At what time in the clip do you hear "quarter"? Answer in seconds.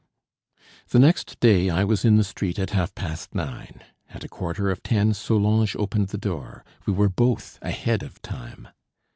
4.27-4.71